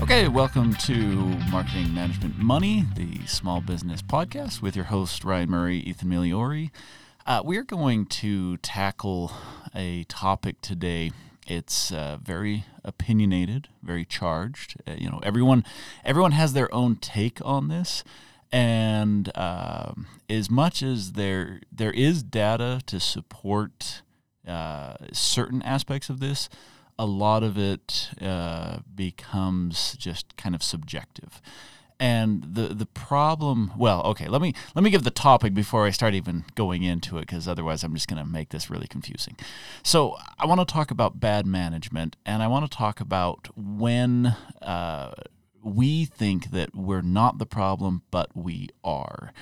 [0.00, 0.94] Okay, welcome to
[1.50, 6.70] Marketing Management Money, the small business podcast with your host, Ryan Murray, Ethan Miliori.
[7.26, 9.32] Uh, we're going to tackle
[9.74, 11.10] a topic today.
[11.48, 14.76] It's uh, very opinionated, very charged.
[14.86, 15.64] Uh, you know, everyone
[16.04, 18.04] everyone has their own take on this,
[18.52, 24.02] and um, as much as there there is data to support
[24.46, 26.48] uh, certain aspects of this,
[26.98, 31.40] a lot of it uh, becomes just kind of subjective.
[32.00, 35.90] And the the problem, well, okay, let me let me give the topic before I
[35.90, 39.36] start even going into it, because otherwise I'm just going to make this really confusing.
[39.82, 44.36] So I want to talk about bad management, and I want to talk about when
[44.62, 45.12] uh,
[45.60, 49.32] we think that we're not the problem, but we are.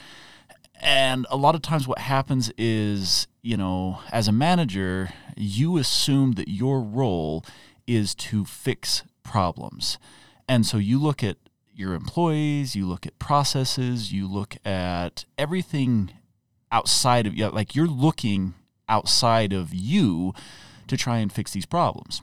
[0.81, 6.33] And a lot of times, what happens is, you know, as a manager, you assume
[6.33, 7.45] that your role
[7.87, 9.99] is to fix problems.
[10.49, 11.37] And so you look at
[11.75, 16.13] your employees, you look at processes, you look at everything
[16.73, 18.55] outside of you, like you're looking
[18.89, 20.33] outside of you
[20.89, 22.23] to try and fix these problems.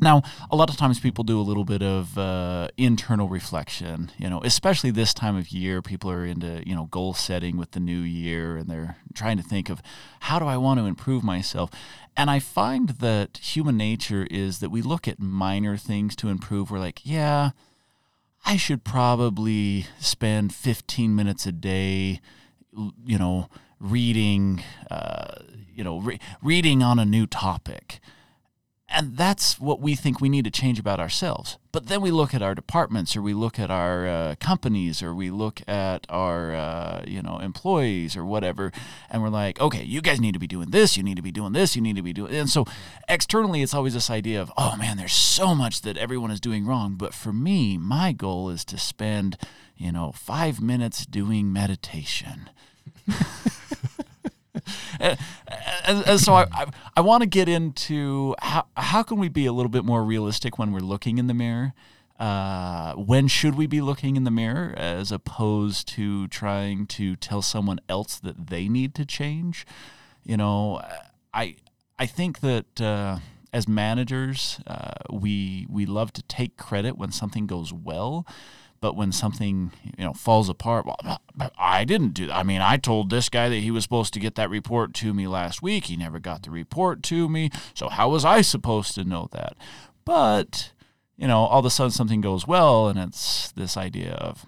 [0.00, 4.28] Now, a lot of times people do a little bit of uh, internal reflection, you
[4.28, 5.82] know, especially this time of year.
[5.82, 9.42] People are into, you know, goal setting with the new year and they're trying to
[9.42, 9.80] think of
[10.20, 11.70] how do I want to improve myself.
[12.16, 16.70] And I find that human nature is that we look at minor things to improve.
[16.70, 17.50] We're like, yeah,
[18.44, 22.20] I should probably spend 15 minutes a day,
[23.06, 23.48] you know,
[23.78, 25.36] reading, uh,
[25.72, 28.00] you know, re- reading on a new topic
[28.88, 31.58] and that's what we think we need to change about ourselves.
[31.72, 35.14] But then we look at our departments, or we look at our uh, companies, or
[35.14, 38.72] we look at our uh, you know employees, or whatever,
[39.10, 41.32] and we're like, okay, you guys need to be doing this, you need to be
[41.32, 42.34] doing this, you need to be doing.
[42.34, 42.66] And so
[43.08, 46.66] externally, it's always this idea of, oh man, there's so much that everyone is doing
[46.66, 46.94] wrong.
[46.94, 49.38] But for me, my goal is to spend
[49.76, 52.50] you know five minutes doing meditation.
[55.04, 55.18] and,
[55.86, 56.66] and, and, so I, I,
[56.96, 60.58] I want to get into how, how can we be a little bit more realistic
[60.58, 61.74] when we're looking in the mirror?
[62.18, 67.42] Uh, when should we be looking in the mirror as opposed to trying to tell
[67.42, 69.66] someone else that they need to change?
[70.22, 70.80] You know,
[71.32, 71.56] I
[71.98, 73.18] I think that uh,
[73.52, 78.26] as managers, uh, we we love to take credit when something goes well
[78.84, 81.18] but when something you know falls apart, well,
[81.56, 82.36] I didn't do that.
[82.36, 85.14] I mean, I told this guy that he was supposed to get that report to
[85.14, 85.86] me last week.
[85.86, 87.48] He never got the report to me.
[87.72, 89.56] So how was I supposed to know that?
[90.04, 90.72] But
[91.16, 94.44] you know, all of a sudden something goes well, and it's this idea of,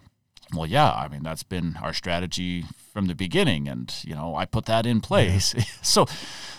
[0.53, 4.47] well, yeah, I mean, that's been our strategy from the beginning, and you know, I
[4.47, 5.55] put that in place.
[5.83, 6.07] so,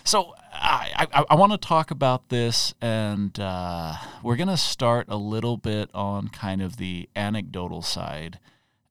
[0.04, 5.08] so I, I, I want to talk about this, and uh, we're going to start
[5.10, 8.38] a little bit on kind of the anecdotal side.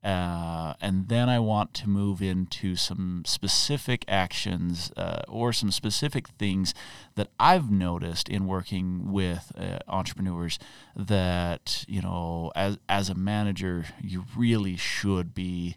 [0.02, 6.26] Uh, and then I want to move into some specific actions uh, or some specific
[6.40, 6.74] things
[7.14, 10.58] that I've noticed in working with uh, entrepreneurs
[10.96, 15.76] that you know, as as a manager, you really should be,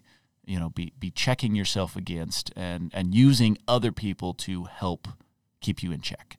[0.50, 5.06] you know, be be checking yourself against and and using other people to help
[5.60, 6.36] keep you in check.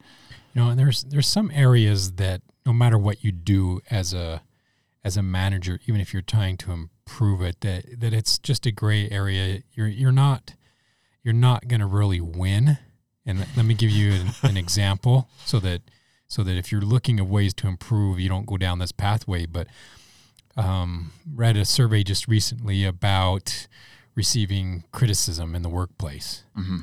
[0.53, 4.41] You know, and there's there's some areas that no matter what you do as a
[5.01, 8.71] as a manager, even if you're trying to improve it, that that it's just a
[8.71, 9.63] gray area.
[9.71, 10.55] You're you're not
[11.23, 12.79] you're not going to really win.
[13.25, 15.83] And let me give you an, an example so that
[16.27, 19.45] so that if you're looking at ways to improve, you don't go down this pathway.
[19.45, 19.67] But
[20.57, 23.67] um, read a survey just recently about
[24.15, 26.43] receiving criticism in the workplace.
[26.57, 26.79] Mm-hmm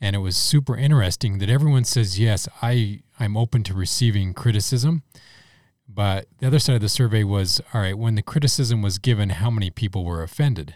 [0.00, 5.02] and it was super interesting that everyone says yes i i'm open to receiving criticism
[5.88, 9.30] but the other side of the survey was all right when the criticism was given
[9.30, 10.74] how many people were offended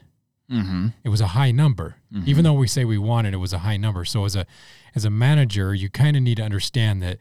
[0.51, 0.89] mm-hmm.
[1.05, 2.29] it was a high number mm-hmm.
[2.29, 4.47] even though we say we want it it was a high number so as a
[4.95, 7.19] as a manager you kind of need to understand that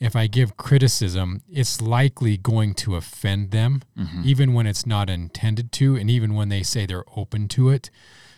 [0.00, 4.22] if i give criticism it's likely going to offend them mm-hmm.
[4.24, 7.90] even when it's not intended to and even when they say they're open to it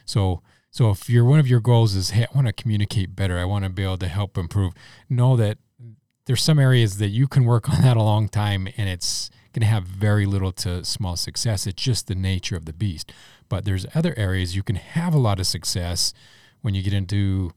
[0.05, 0.43] so
[0.73, 3.45] so if your one of your goals is, hey, I want to communicate better, I
[3.45, 4.73] want to be able to help improve,
[5.09, 5.59] know that
[6.25, 9.61] there's some areas that you can work on that a long time and it's going
[9.61, 11.67] to have very little to small success.
[11.67, 13.13] It's just the nature of the beast.
[13.51, 16.15] But there's other areas you can have a lot of success
[16.63, 17.53] when you get into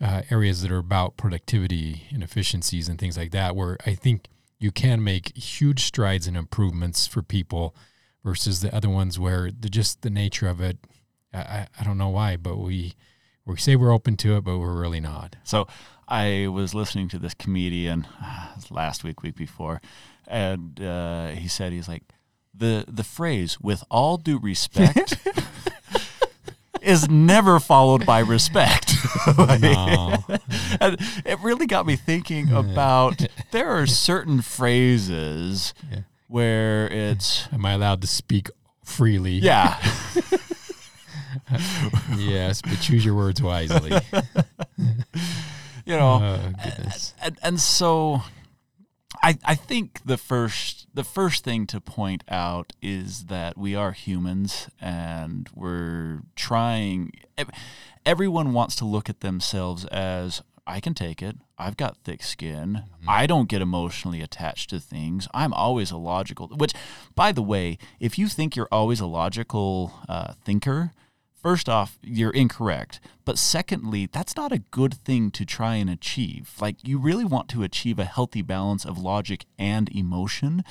[0.00, 4.26] uh, areas that are about productivity and efficiencies and things like that, where I think
[4.58, 7.74] you can make huge strides and improvements for people
[8.24, 10.78] versus the other ones where the just the nature of it
[11.34, 12.94] I, I don't know why, but we
[13.44, 15.36] we say we're open to it, but we're really not.
[15.44, 15.66] So
[16.08, 19.80] I was listening to this comedian uh, last week, week before,
[20.26, 22.04] and uh, he said he's like,
[22.54, 25.16] the the phrase "with all due respect"
[26.84, 28.92] is never followed by respect.
[29.60, 30.16] No.
[30.80, 36.00] and it really got me thinking about there are certain phrases Yeah.
[36.28, 38.48] where it's Am I allowed to speak
[38.84, 39.32] freely?
[39.34, 39.78] yeah
[42.16, 43.92] Yes, but choose your words wisely.
[44.76, 46.52] you know Oh
[47.22, 48.22] and, and so
[49.22, 53.92] I, I think the first the first thing to point out is that we are
[53.92, 57.12] humans and we're trying
[58.06, 61.36] everyone wants to look at themselves as I can take it.
[61.58, 62.84] I've got thick skin.
[63.06, 65.28] I don't get emotionally attached to things.
[65.34, 66.48] I'm always a logical.
[66.48, 66.72] Which,
[67.14, 70.92] by the way, if you think you're always a logical uh, thinker,
[71.44, 73.00] first off, you're incorrect.
[73.26, 76.54] But secondly, that's not a good thing to try and achieve.
[76.58, 80.64] Like, you really want to achieve a healthy balance of logic and emotion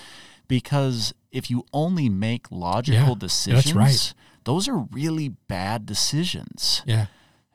[0.48, 4.14] because if you only make logical Yeah, decisions, right.
[4.46, 6.82] those are really bad decisions.
[6.86, 7.06] Yeah.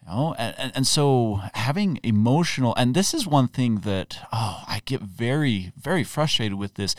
[0.01, 4.63] You know, and, and, and so having emotional, and this is one thing that, oh,
[4.67, 6.95] I get very, very frustrated with this.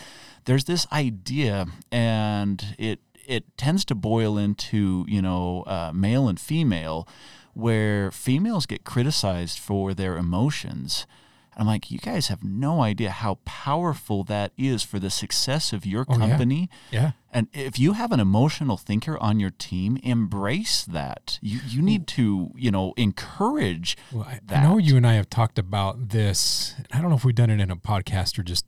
[0.45, 6.39] There's this idea, and it, it tends to boil into, you know, uh, male and
[6.39, 7.07] female,
[7.53, 11.05] where females get criticized for their emotions.
[11.53, 15.73] And I'm like, you guys have no idea how powerful that is for the success
[15.73, 16.69] of your Oh, company.
[16.89, 17.11] Yeah.
[17.33, 21.37] And if you have an emotional thinker on your team, embrace that.
[21.41, 25.29] You you need to, you know, encourage Well, I, I know you and I have
[25.29, 26.75] talked about this.
[26.93, 28.65] I don't know if we've done it in a podcast or just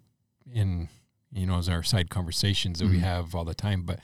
[0.53, 0.89] in
[1.31, 3.03] you know as our side conversations that we Mhm.
[3.11, 3.83] have all the time.
[3.83, 3.99] But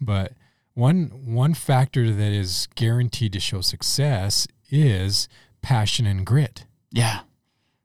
[0.00, 0.32] but
[0.74, 5.28] one one factor that is guaranteed to show success is
[5.62, 6.64] passion and grit.
[6.90, 7.20] Yeah.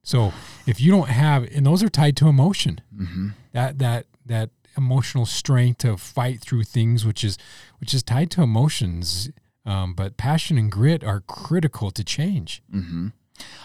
[0.03, 0.33] So
[0.65, 5.25] if you don't have, and those are tied to emotion, hmm that that that emotional
[5.25, 7.37] strength to fight through things, which is
[7.79, 9.29] which is tied to emotions.
[9.65, 12.63] Um, but passion and grit are critical to change.
[12.71, 13.09] hmm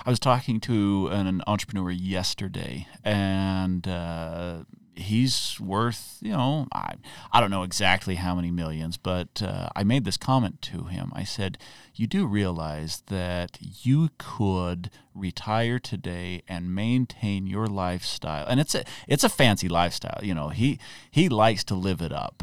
[0.07, 4.65] I was talking to an, an entrepreneur yesterday, and uh,
[4.97, 6.95] he's worth, you know, I,
[7.33, 11.13] I don't know exactly how many millions, but uh, I made this comment to him.
[11.15, 11.59] I said,
[11.95, 18.47] You do realize that you could retire today and maintain your lifestyle.
[18.47, 20.21] And it's a, it's a fancy lifestyle.
[20.23, 20.79] You know, he,
[21.11, 22.43] he likes to live it up.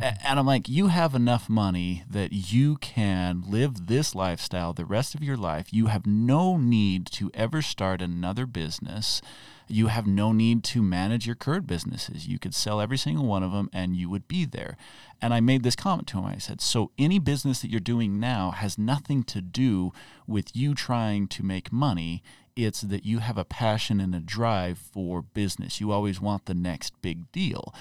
[0.00, 4.84] A- And I'm like, you have enough money that you can live this lifestyle the
[4.84, 5.72] rest of your life.
[5.72, 9.22] You have no need to ever start another business.
[9.70, 12.26] You have no need to manage your current businesses.
[12.26, 14.76] You could sell every single one of them and you would be there.
[15.22, 16.24] And I made this comment to him.
[16.24, 19.92] I said, So any business that you're doing now has nothing to do
[20.26, 22.22] with you trying to make money.
[22.56, 25.80] It's that you have a passion and a drive for business.
[25.80, 27.74] You always want the next big deal.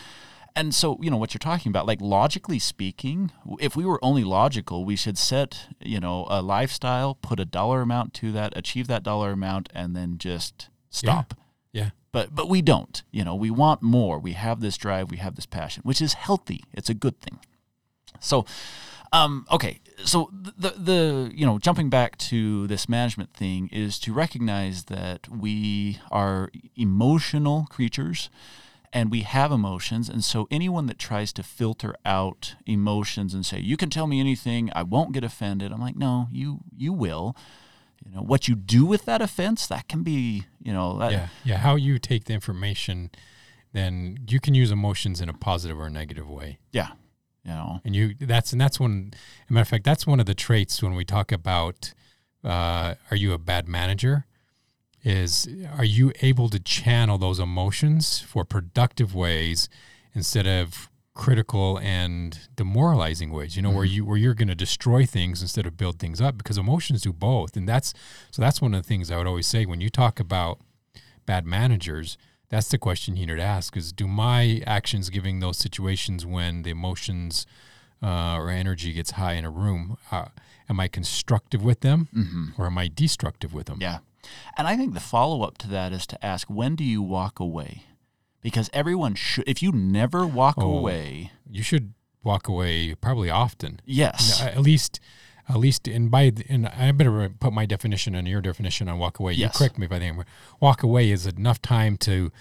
[0.55, 4.23] And so, you know, what you're talking about, like logically speaking, if we were only
[4.23, 8.87] logical, we should set, you know, a lifestyle, put a dollar amount to that, achieve
[8.87, 11.33] that dollar amount, and then just stop.
[11.71, 11.91] Yeah.
[12.11, 13.01] But but we don't.
[13.11, 14.19] You know, we want more.
[14.19, 16.63] We have this drive, we have this passion, which is healthy.
[16.73, 17.39] It's a good thing.
[18.19, 18.45] So,
[19.13, 19.79] um, okay.
[20.03, 25.27] So the the you know jumping back to this management thing is to recognize that
[25.29, 28.29] we are emotional creatures
[28.91, 33.59] and we have emotions and so anyone that tries to filter out emotions and say
[33.59, 37.35] you can tell me anything i won't get offended i'm like no you you will
[38.05, 41.27] you know what you do with that offense that can be you know that, yeah
[41.43, 43.09] yeah how you take the information
[43.73, 46.57] then you can use emotions in a positive or a negative way.
[46.71, 46.89] Yeah
[47.43, 47.81] you know.
[47.83, 50.35] And you that's and that's one as a matter of fact that's one of the
[50.35, 51.93] traits when we talk about
[52.43, 54.25] uh, are you a bad manager
[55.03, 59.69] is are you able to channel those emotions for productive ways
[60.13, 65.05] instead of critical and demoralizing ways you know where you where you're going to destroy
[65.05, 67.93] things instead of build things up because emotions do both and that's
[68.31, 70.59] so that's one of the things i would always say when you talk about
[71.25, 72.17] bad managers
[72.49, 76.61] that's the question you need to ask is do my actions giving those situations when
[76.61, 77.45] the emotions
[78.01, 80.25] uh, or energy gets high in a room uh,
[80.69, 82.45] am i constructive with them mm-hmm.
[82.57, 83.99] or am i destructive with them Yeah.
[84.57, 87.39] And I think the follow up to that is to ask when do you walk
[87.39, 87.83] away?
[88.41, 90.77] Because everyone should, if you never walk Oh.
[90.77, 91.93] away, you should
[92.23, 94.41] walk away probably often yes.
[94.41, 94.99] at least
[95.47, 98.99] at least and by the- and I better put my definition and your definition on
[98.99, 99.33] walk away.
[99.33, 99.55] Yes.
[99.55, 100.23] You correct me if I think
[100.59, 102.31] walk away is enough time to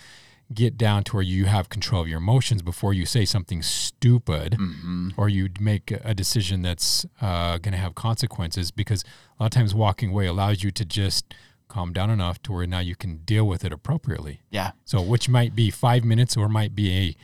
[0.53, 4.55] get down to where you have control of your emotions before you say something stupid
[4.55, 9.05] hmm or you make a decision that's uh, going to have consequences because
[9.39, 11.33] a lot of times walking away allows you to just
[11.69, 14.41] calm down enough to where now you can deal with it appropriately.
[14.51, 14.73] Yeah.
[14.85, 17.17] So, which might be five minutes or might be a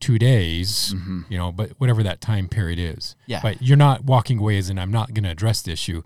[0.00, 0.94] two days,
[1.28, 3.14] you know, but whatever that time period is.
[3.26, 3.40] Yeah.
[3.42, 6.02] But you're not walking away as in I'm not going to address the issue.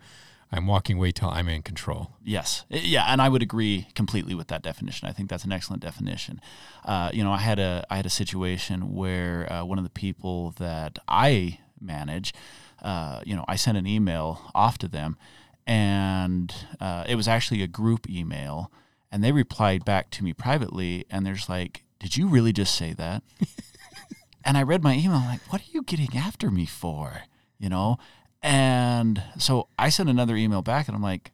[0.52, 2.12] I'm walking away till I'm in control.
[2.22, 5.08] Yes, yeah, and I would agree completely with that definition.
[5.08, 6.40] I think that's an excellent definition.
[6.84, 9.90] Uh, you know, I had a I had a situation where uh, one of the
[9.90, 12.34] people that I manage,
[12.82, 15.16] uh, you know, I sent an email off to them,
[15.66, 18.70] and uh, it was actually a group email,
[19.10, 22.92] and they replied back to me privately, and there's like, "Did you really just say
[22.94, 23.22] that?"
[24.44, 27.22] and I read my email, like, "What are you getting after me for?"
[27.58, 27.98] You know,
[28.42, 31.32] and so I sent another email back, and I'm like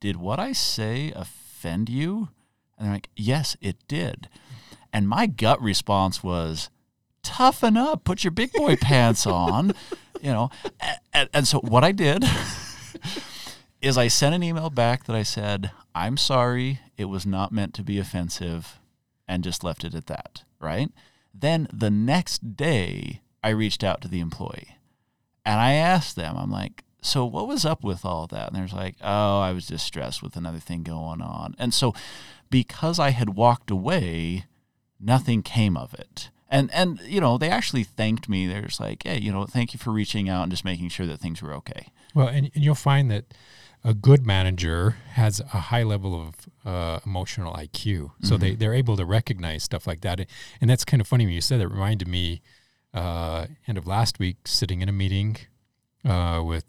[0.00, 2.28] did what I say offend you?
[2.78, 4.28] And they're like, yes, it did.
[4.92, 6.70] And my gut response was,
[7.22, 9.72] toughen up, put your big boy pants on,
[10.20, 10.50] you know.
[11.12, 12.24] And, and so what I did
[13.80, 17.74] is I sent an email back that I said, I'm sorry, it was not meant
[17.74, 18.78] to be offensive,
[19.28, 20.90] and just left it at that, right?
[21.34, 24.76] Then the next day, I reached out to the employee
[25.44, 28.48] and I asked them, I'm like, so what was up with all that?
[28.48, 31.54] And they're like, oh, I was just stressed with another thing going on.
[31.56, 31.94] And so
[32.50, 34.46] because I had walked away,
[34.98, 36.30] nothing came of it.
[36.48, 38.48] And and you know, they actually thanked me.
[38.48, 41.06] They're just like, hey, you know, thank you for reaching out and just making sure
[41.06, 41.88] that things were okay.
[42.16, 43.34] Well, and, and you'll find that
[43.84, 48.96] a good manager has a high level of uh, emotional IQ, so they they're able
[48.96, 50.26] to recognize stuff like that.
[50.58, 51.68] And that's kind of funny when you said that.
[51.68, 52.40] Reminded me,
[52.94, 55.36] uh, end of last week, sitting in a meeting
[56.06, 56.64] uh, with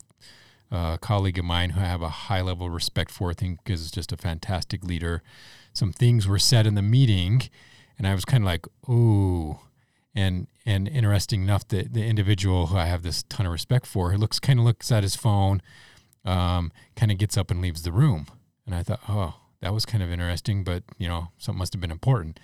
[0.70, 3.30] a colleague of mine who I have a high level of respect for.
[3.30, 5.24] I think is just a fantastic leader.
[5.72, 7.44] Some things were said in the meeting,
[7.98, 9.60] and I was kind of like, "Ooh."
[10.18, 14.12] And and interesting enough that the individual who I have this ton of respect for,
[14.12, 15.62] he looks kind of looks at his phone,
[16.26, 18.26] um, kind of gets up and leaves the room,
[18.66, 21.82] and I thought, oh, that was kind of interesting, but you know, something must have
[21.82, 22.40] been important.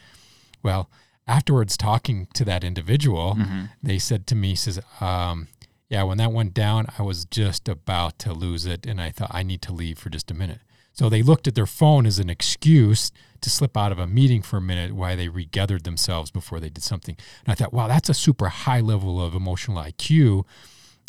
[0.62, 0.90] Well,
[1.28, 3.38] afterwards, talking to that individual,
[3.82, 5.48] they said to me, says, um,
[5.90, 9.32] yeah, when that went down, I was just about to lose it, and I thought
[9.34, 10.60] I need to leave for just a minute.
[10.94, 13.12] So they looked at their phone as an excuse
[13.44, 16.70] to slip out of a meeting for a minute while they regathered themselves before they
[16.70, 17.16] did something.
[17.46, 20.46] And I thought, wow, that's a super high level of emotional IQ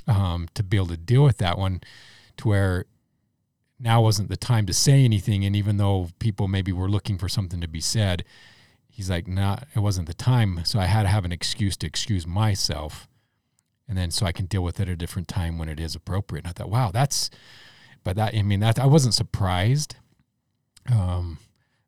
[0.07, 1.81] um, to be able to deal with that one,
[2.39, 2.85] to where
[3.79, 5.45] now wasn't the time to say anything.
[5.45, 8.25] And even though people maybe were looking for something to be said,
[8.89, 10.65] he's like, nah, it wasn't the time.
[10.65, 13.09] So I had to have an excuse to excuse myself.
[13.89, 15.95] And then so I can deal with it at a different time when it is
[15.95, 16.45] appropriate.
[16.45, 17.29] And I thought, wow, that's,
[18.03, 19.97] but that, I mean, that I wasn't surprised.
[20.91, 21.39] Um,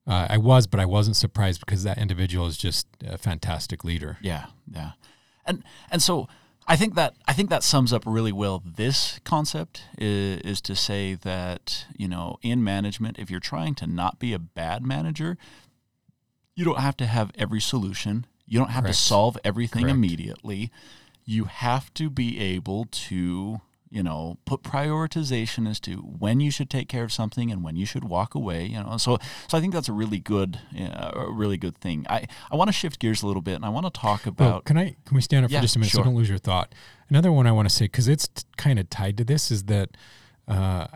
[0.06, 4.18] uh, I was, but I wasn't surprised because that individual is just a fantastic leader.
[4.20, 4.92] Yeah, yeah,
[5.44, 6.28] and and so
[6.66, 10.74] I think that I think that sums up really well this concept is, is to
[10.74, 15.36] say that you know in management, if you're trying to not be a bad manager,
[16.54, 18.26] you don't have to have every solution.
[18.46, 18.96] You don't have Correct.
[18.96, 19.96] to solve everything Correct.
[19.96, 20.70] immediately.
[21.24, 23.60] You have to be able to
[23.96, 25.92] you know put prioritization as to
[26.24, 28.96] when you should take care of something and when you should walk away you know
[28.96, 32.56] so so i think that's a really good uh, a really good thing i i
[32.56, 34.76] want to shift gears a little bit and i want to talk about Well, can
[34.78, 36.00] I can we stand up Yeah, for just a minute sure.
[36.00, 36.68] so don't lose your thought?
[37.08, 39.64] Another one I want to say because it's t- kind of tied to this is
[39.64, 39.88] that
[40.48, 40.86] uh,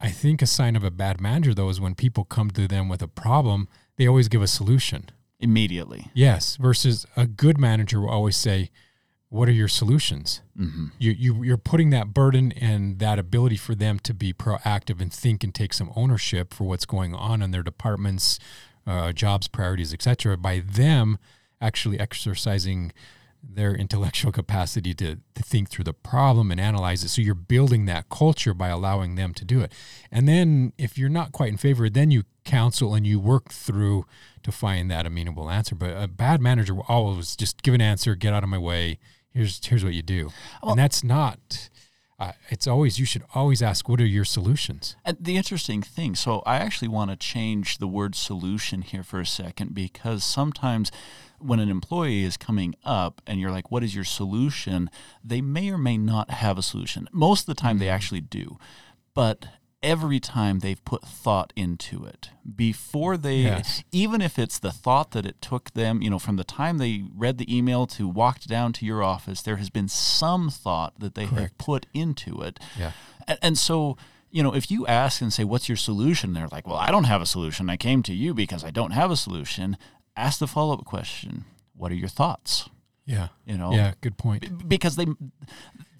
[0.00, 2.88] I think a sign of a bad manager though is when people come to them
[2.88, 5.00] with a problem, they always give a solution.
[5.40, 8.70] immediately Yes, versus a good manager will always say,
[9.34, 13.74] "What are your solutions?" hmm You you you're putting that burden and that ability for
[13.74, 17.50] them to be proactive and think and take some ownership for what's going on in
[17.50, 18.38] their departments,
[18.86, 20.36] uh, jobs, priorities, etc.
[20.36, 21.18] By them
[21.60, 22.92] actually exercising
[23.42, 27.08] their intellectual capacity to, to think through the problem and analyze it.
[27.08, 29.72] So you're building that culture by allowing them to do it.
[30.10, 34.06] And then if you're not quite in favor, then you counsel and you work through
[34.42, 35.74] to find that amenable answer.
[35.74, 38.98] But a bad manager will always just give an answer, get out of my way.
[39.34, 40.30] Here's here's what you do.
[40.62, 41.68] and that's not
[42.18, 46.14] uh, it's always you should always ask what are your solutions And the interesting thing,
[46.14, 50.92] so I actually want to change the word solution here for a second because sometimes
[51.40, 54.88] when an employee is coming up and you're like, what is your solution?
[55.22, 57.08] They may or may not have a solution.
[57.12, 58.58] Most of the time they actually do.
[59.12, 59.46] But
[59.84, 63.84] every time they've put thought into it before they Yes.
[63.92, 67.04] even if it's the thought that it took them you know from the time they
[67.14, 71.14] read the email to walked down to your office there has been some thought that
[71.14, 72.92] they have put into it Yeah.
[73.28, 73.96] and, and so,
[74.30, 76.32] you know, if you ask and say, What's your solution?
[76.32, 77.70] They're like, Well, I don't have a solution.
[77.70, 79.76] I came to you because I don't have a solution.
[80.16, 81.44] Ask the follow up question
[81.76, 82.68] What are your thoughts?
[83.06, 85.06] yeah You know, yeah good point B- because they.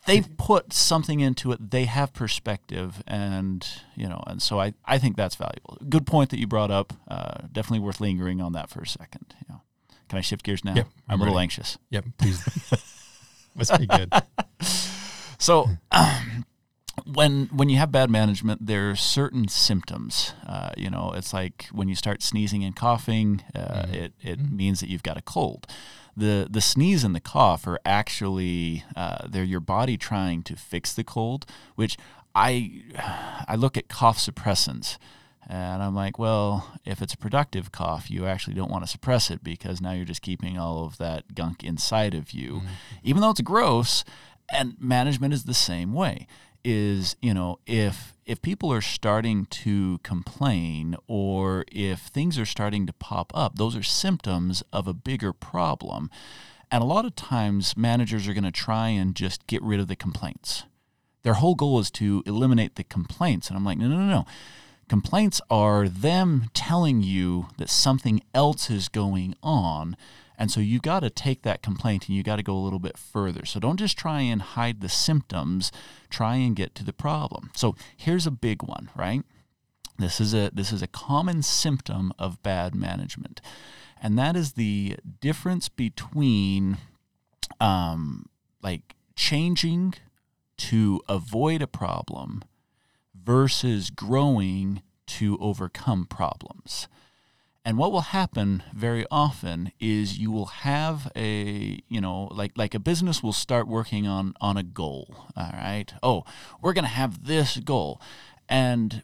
[0.07, 1.71] They've put something into it.
[1.71, 5.79] They have perspective, and you know, and so I, I think that's valuable.
[5.89, 6.93] Good point that you brought up.
[7.09, 9.35] Uh, definitely worth lingering on that for a second.
[9.41, 9.61] You know,
[10.09, 10.75] Can I shift gears now?
[10.75, 11.45] Yep, I'm, I'm a little ready.
[11.45, 11.79] anxious.
[11.91, 12.71] Yep, please.
[13.55, 14.13] Must be good.
[15.39, 16.47] So, um,
[17.13, 20.33] when when you have bad management, there are certain symptoms.
[20.47, 24.81] Uh, you know, it's like when you start sneezing and coughing, uh, it it means
[24.81, 25.67] that you've got a cold.
[26.17, 30.93] The the sneeze and the cough are actually uh, they're your body trying to fix
[30.93, 31.47] the cold.
[31.75, 31.97] Which
[32.35, 32.83] I
[33.47, 34.99] I look at cough suppressants.
[35.47, 39.31] And I'm like, well, if it's a productive cough, you actually don't want to suppress
[39.31, 42.63] it because now you're just keeping all of that gunk inside of you.
[43.03, 44.05] Even though it's gross,
[44.51, 46.27] and management is the same way.
[46.65, 52.87] Is, you know, if if people are starting to complain or if things are starting
[52.87, 56.11] to pop up, those are symptoms of a bigger problem.
[56.71, 59.89] And a lot of times managers are going to try and just get rid of
[59.89, 60.65] the complaints.
[61.23, 63.49] Their whole goal is to eliminate the complaints.
[63.49, 64.27] And I'm like, no, no, no, no.
[64.89, 69.97] Complaints are them telling you that something else is going on.
[70.37, 72.79] And so you got to take that complaint and you got to go a little
[72.79, 73.45] bit further.
[73.45, 75.71] So don't just try and hide the symptoms,
[76.11, 77.51] try and get to the problem.
[77.55, 79.23] So here's a big one, right?
[79.99, 83.41] This is a this is a common symptom of bad management.
[84.03, 86.79] And that is the difference between
[87.61, 88.27] um,
[88.63, 89.95] like changing
[90.57, 92.43] to avoid a problem
[93.15, 96.89] versus growing to overcome problems.
[97.67, 102.75] And what will happen very often is you will have a, you know, like like
[102.75, 105.93] a business will start working on on a goal, all right?
[106.03, 106.25] Oh,
[106.61, 108.01] we're going to have this goal.
[108.49, 109.03] And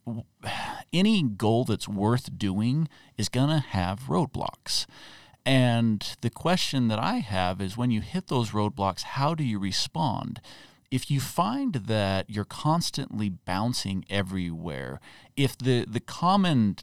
[0.93, 4.85] any goal that's worth doing is going to have roadblocks.
[5.47, 9.59] And the question that I have is when you hit those roadblocks, how do you
[9.59, 10.43] respond?
[10.91, 15.01] If you find that you're constantly bouncing everywhere,
[15.37, 16.77] if the, the common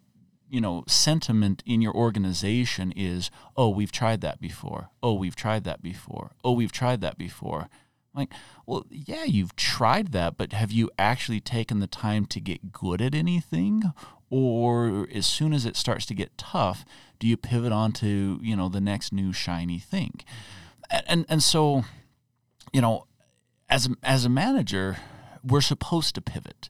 [0.49, 4.89] you know sentiment in your organization is oh we've tried that before.
[5.03, 6.31] Oh we've tried that before.
[6.43, 7.69] Oh we've tried that before.
[8.13, 8.31] Like
[8.65, 13.01] well yeah you've tried that but have you actually taken the time to get good
[13.01, 13.83] at anything?
[14.29, 16.83] Or as soon as it starts to get tough
[17.19, 20.21] do you pivot on to you know the next new shiny thing?
[20.89, 21.83] And and, and so
[22.73, 23.07] you know
[23.69, 24.97] as as a manager
[25.43, 26.69] we're supposed to pivot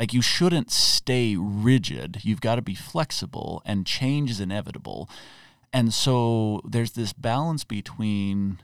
[0.00, 2.20] like you shouldn't stay rigid.
[2.22, 5.10] You've got to be flexible and change is inevitable.
[5.74, 8.60] And so there's this balance between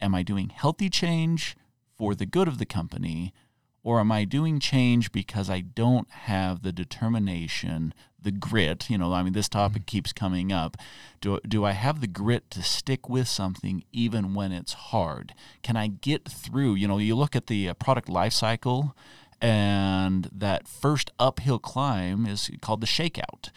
[0.00, 1.56] am I doing healthy change
[1.98, 3.34] for the good of the company
[3.82, 9.12] or am I doing change because I don't have the determination, the grit, you know,
[9.12, 10.76] I mean this topic keeps coming up.
[11.20, 15.34] Do do I have the grit to stick with something even when it's hard?
[15.64, 18.94] Can I get through, you know, you look at the uh, product life cycle
[19.42, 23.50] and that first uphill climb is called the shakeout.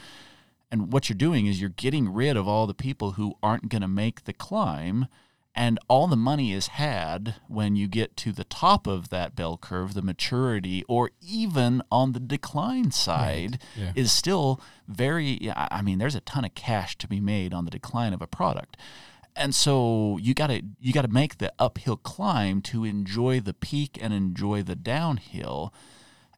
[0.72, 3.84] And what you're doing is you're getting rid of all the people who aren't going
[3.84, 5.06] to make the climb.
[5.58, 9.58] And all the money is had when you get to the top of that bell
[9.58, 13.94] curve, the maturity, or even on the decline side, Yeah.
[13.96, 15.50] is still very.
[15.56, 18.28] I mean, there's a ton of cash to be made on the decline of a
[18.28, 18.76] product
[19.36, 23.54] and so you got to you got to make the uphill climb to enjoy the
[23.54, 25.74] peak and enjoy the downhill.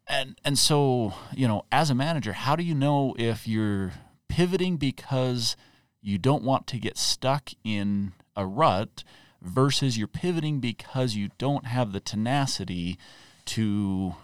[0.07, 3.93] And and so you know as a manager how do you know if you're
[4.27, 5.55] pivoting because
[6.01, 9.03] you don't want to get stuck in a rut
[9.41, 12.97] versus you're pivoting because you don't have the tenacity
[13.45, 14.15] to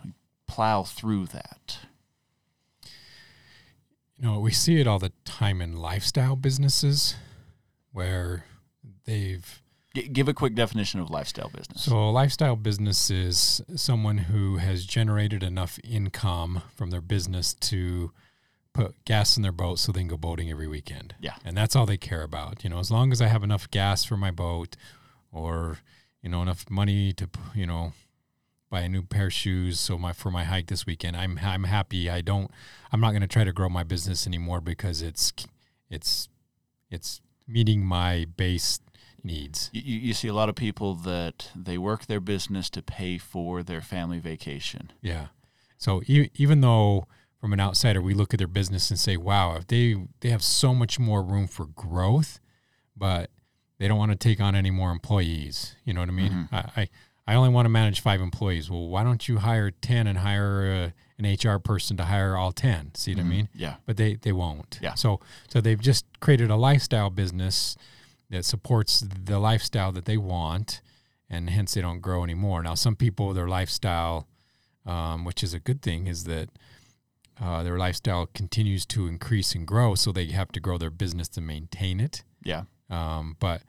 [0.47, 1.79] plow through that?
[4.17, 7.15] You know, we see it all the time in lifestyle businesses
[7.91, 8.45] where
[9.05, 9.61] they've
[9.95, 14.57] G- give a quick definition of lifestyle business So, a lifestyle business is someone who
[14.57, 18.11] has generated enough income from their business to
[18.73, 21.13] put gas in their boat so they can go boating every weekend.
[21.21, 21.35] Yeah.
[21.45, 22.63] And that's all they care about.
[22.63, 24.75] You know, as long as I have enough gas for my boat
[25.31, 25.77] or,
[26.23, 27.93] you know, enough money to, you know,
[28.71, 31.65] buy a new pair of shoes so my for my hike this weekend, I'm I'm
[31.65, 32.09] happy.
[32.09, 32.49] I don't
[32.91, 35.31] I'm not going to try to grow my business anymore because it's
[35.91, 36.27] it's
[36.89, 38.79] it's meeting my base
[39.23, 39.69] needs.
[39.73, 43.63] you, you see a lot of people that they work their business to pay for
[43.63, 44.91] their family vacation.
[45.01, 45.27] Yeah.
[45.77, 47.07] So e- even though
[47.39, 50.43] from an outsider we look at their business and say, "Wow, if they they have
[50.43, 52.39] so much more room for growth,"
[52.95, 53.29] but
[53.79, 55.75] they don't want to take on any more employees.
[55.83, 56.47] You know what I mean?
[56.51, 56.89] I, I
[57.25, 58.69] I only want to manage five employees.
[58.69, 62.51] Well, why don't you hire ten and hire uh, an HR person to hire all
[62.51, 62.93] ten?
[62.95, 63.49] See what I mean?
[63.53, 63.75] Yeah.
[63.86, 64.79] But they they won't.
[64.81, 64.93] Yeah.
[64.95, 67.75] So so they've just created a lifestyle business
[68.34, 70.82] that supports the lifestyle that they want,
[71.30, 72.62] and hence they don't grow anymore.
[72.63, 74.28] Now, some people their lifestyle
[74.86, 76.50] um, which is a good thing, is that
[77.41, 79.96] uh, their lifestyle continues to increase and grow.
[79.96, 82.24] So they have to grow their business to maintain it.
[82.43, 82.63] Yeah.
[82.89, 83.63] Um, but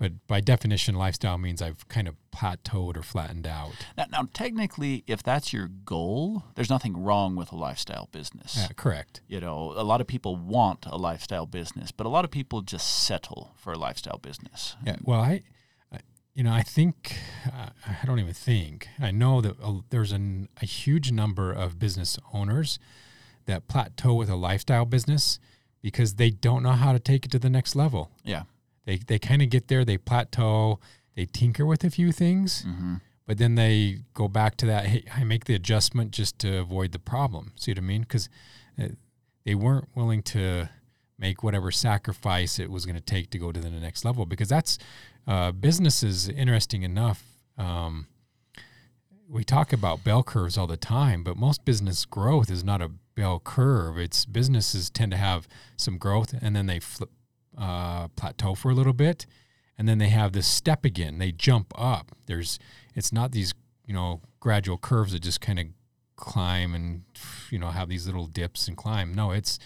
[0.00, 3.72] but by definition, lifestyle means I've kind of plateaued or flattened out.
[3.98, 8.56] Now, now technically, if that's your goal, there's nothing wrong with a lifestyle business.
[8.56, 9.20] Yeah, correct.
[9.28, 12.62] You know, a lot of people want a lifestyle business, but a lot of people
[12.62, 14.74] just settle for a lifestyle business.
[14.86, 14.96] Yeah.
[15.02, 15.42] Well, I,
[15.92, 15.98] I
[16.34, 20.48] you know, I think uh, I don't even think I know that uh, there's an,
[20.62, 22.78] a huge number of business owners
[23.44, 25.38] that plateau with a lifestyle business
[25.82, 28.10] because they don't know how to take it to the next level.
[28.24, 28.44] Yeah.
[28.86, 30.80] They they kind of get there, they plateau,
[31.16, 32.94] they tinker with a few things, Mm-hmm.
[33.26, 34.86] but then they go back to that.
[34.86, 37.52] Hey, I make the adjustment just to avoid the problem.
[37.56, 38.02] See what I mean?
[38.02, 38.28] Because
[39.44, 40.68] they weren't willing to
[41.18, 44.24] make whatever sacrifice it was going to take to go to the next level.
[44.26, 44.78] Because that's
[45.26, 47.22] uh, business is interesting enough.
[47.58, 48.06] Um,
[49.28, 52.90] we talk about bell curves all the time, but most business growth is not a
[53.14, 53.98] bell curve.
[53.98, 57.10] It's businesses tend to have some growth and then they flip
[57.60, 59.26] uh, plateau for a little bit,
[59.78, 61.18] and then they have this step again.
[61.18, 62.12] They jump up.
[62.26, 62.58] There's
[62.94, 63.52] it's not these
[63.86, 65.66] you know gradual curves that just kind of
[66.16, 67.02] climb and
[67.50, 69.14] you know have these little dips and climb.
[69.14, 69.58] No, it's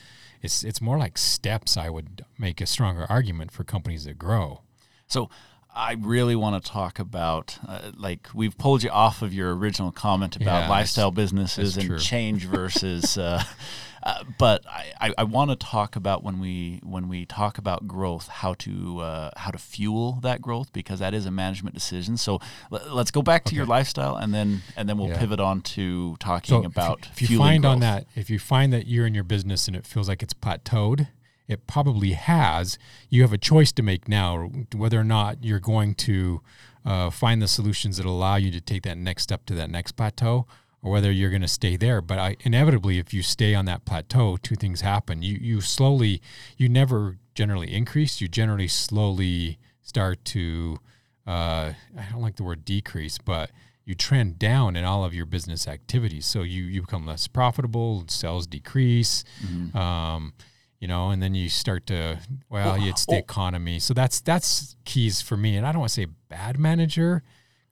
[0.42, 1.76] it's it's more like steps.
[1.76, 4.60] I would make a stronger argument for companies that grow.
[5.06, 5.30] So
[5.76, 9.90] I really want to talk about, uh, like, we've pulled you off of your original
[9.90, 11.98] comment about Yeah, lifestyle businesses and true.
[11.98, 13.18] change versus.
[13.18, 13.42] uh,
[14.04, 17.88] uh, but I, I, I want to talk about when we when we talk about
[17.88, 22.16] growth, how to uh, how to fuel that growth because that is a management decision.
[22.16, 22.38] So
[22.70, 25.18] l- let's go back to your lifestyle and then and then we'll Yeah.
[25.18, 28.38] pivot on to talking if about you, if you fueling find on that if you
[28.38, 31.08] find that you're in your business and it feels like it's plateaued
[31.48, 32.78] it probably has
[33.10, 36.40] you have a choice to make now whether or not you're going to
[36.86, 39.92] uh, find the solutions that allow you to take that next step to that next
[39.92, 40.46] plateau
[40.84, 43.84] or whether you're going to stay there but I, inevitably if you stay on that
[43.84, 46.20] plateau two things happen you you slowly
[46.56, 50.78] you never generally increase you generally slowly start to
[51.26, 53.50] uh, I don't like the word decrease, but
[53.86, 56.26] you trend down in all of your business activities.
[56.26, 59.74] So you, you become less profitable, sales decrease, Mm-hmm.
[59.74, 60.34] um,
[60.80, 62.18] you know, and then you start to,
[62.50, 63.78] well, it's the well- economy.
[63.78, 65.56] So that's, that's keys for me.
[65.56, 67.22] And I don't want to say bad manager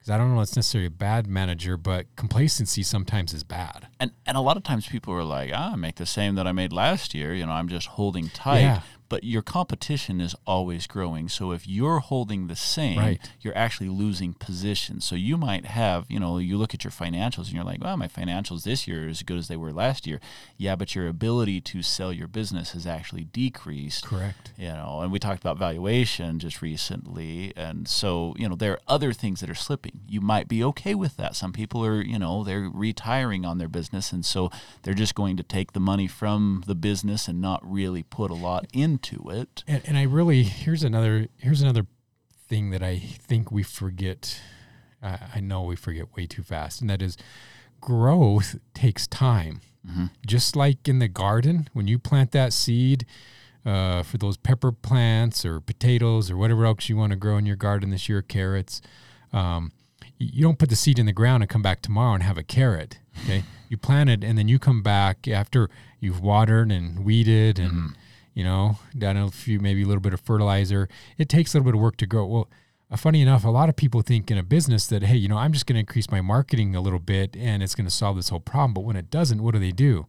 [0.03, 3.87] because I don't know it's necessarily a bad manager, but complacency sometimes is bad.
[4.01, 6.45] And and a lot of times people are like, ah, I make the same that
[6.45, 7.33] I made last year.
[7.33, 8.61] You know, I'm just holding tight.
[8.61, 8.81] Yeah.
[9.13, 11.29] But your competition is always growing.
[11.29, 13.21] So if you're holding the same, Right.
[13.41, 15.01] you're actually losing position.
[15.01, 17.95] So you might have, you know, you look at your financials and you're like, well,
[17.95, 20.19] my financials this year are as good as they were last year.
[20.57, 24.51] Yeah, but your ability to sell your business has actually decreased Correct.
[24.57, 28.79] you know and we talked about valuation just recently and so you know there are
[28.87, 32.17] other things that are slipping you might be okay with that some people are you
[32.17, 34.49] know they're retiring on their business and so
[34.81, 38.35] they're just going to take the money from the business and not really put a
[38.35, 38.65] lot
[39.03, 41.85] into it And, and I really here's another here's another
[42.47, 44.41] thing that I think we forget.
[45.01, 47.17] I I know we forget way too fast, and that is
[47.81, 49.61] growth takes time.
[50.25, 53.05] Just like in the garden, when you plant that seed
[53.65, 57.45] uh, for those pepper plants or potatoes or whatever else you want to grow in
[57.45, 58.81] your garden this year, carrots.
[59.33, 59.71] Um,
[60.17, 62.43] you don't put the seed in the ground and come back tomorrow and have a
[62.43, 62.99] carrot.
[63.23, 67.95] Okay, you plant it and then you come back after you've watered and weeded and
[68.33, 70.89] you know down a few maybe a little bit of fertilizer.
[71.17, 72.25] It takes a little bit of work to grow.
[72.25, 72.49] Well,
[72.91, 75.37] uh, funny enough, a lot of people think in a business that hey, you know,
[75.37, 78.15] I'm just going to increase my marketing a little bit and it's going to solve
[78.17, 78.73] this whole problem.
[78.73, 80.07] But when it doesn't, what do they do?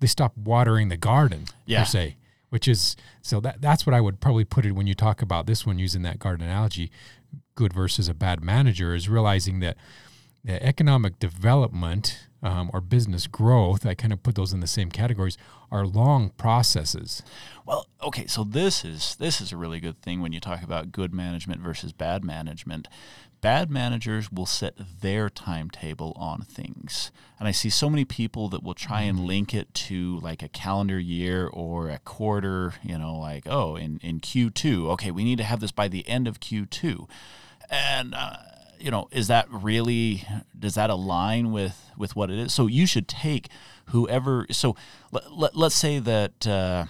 [0.00, 1.80] They stop watering the garden Yeah.
[1.80, 2.16] per se
[2.50, 5.46] which is so that that's what I would probably put it when you talk about
[5.46, 6.88] this one using that garden analogy,
[7.56, 9.76] good versus a bad manager is realizing that
[10.44, 14.90] the economic development um, or business growth, I kind of put those in the same
[14.90, 15.38] categories,
[15.70, 17.22] are long processes.
[17.64, 20.92] Well, okay, so this is this is a really good thing when you talk about
[20.92, 22.86] good management versus bad management.
[23.40, 27.10] Bad managers will set their timetable on things.
[27.38, 30.48] And I see so many people that will try and link it to like a
[30.48, 35.36] calendar year or a quarter, you know, like, oh, in, in Q2, okay, we need
[35.36, 37.06] to have this by the end of Q2.
[37.70, 38.36] And uh,
[38.84, 40.24] you know, is that really
[40.56, 42.52] does that align with with what it is?
[42.52, 43.48] So you should take
[43.86, 44.46] whoever.
[44.50, 44.76] So
[45.10, 46.84] let, let, let's say that uh,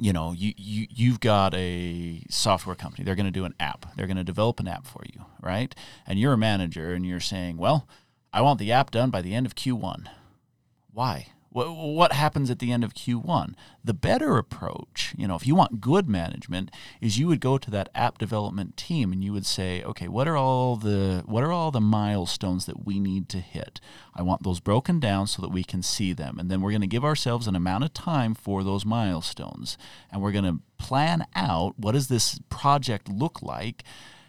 [0.00, 3.04] you know you, you you've got a software company.
[3.04, 3.86] They're going to do an app.
[3.96, 5.72] They're going to develop an app for you, right?
[6.08, 7.86] And you're a manager, and you're saying, well,
[8.32, 10.08] I want the app done by the end of Q1.
[10.92, 11.28] Why?
[11.52, 13.54] What, what happens at the end of Q1?
[13.84, 17.70] The better approach, you know, if you want good management, is you would go to
[17.70, 21.52] that app development team and you would say, okay, what are all the what are
[21.52, 23.80] all the milestones that we need to hit?
[24.14, 26.80] I want those broken down so that we can see them, and then we're going
[26.80, 29.76] to give ourselves an amount of time for those milestones,
[30.10, 33.84] and we're going to plan out what does this project look like.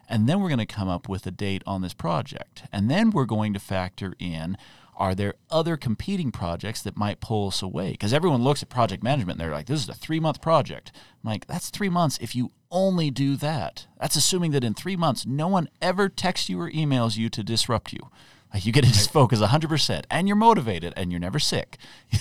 [0.09, 2.63] And then we're going to come up with a date on this project.
[2.73, 4.57] And then we're going to factor in
[4.95, 7.91] are there other competing projects that might pull us away?
[7.91, 10.91] Because everyone looks at project management and they're like, this is a three month project.
[11.23, 13.87] I'm like, that's three months if you only do that.
[13.99, 17.43] That's assuming that in three months, no one ever texts you or emails you to
[17.43, 18.09] disrupt you.
[18.53, 21.77] Like you get to just focus 100% and you're motivated and you're never sick.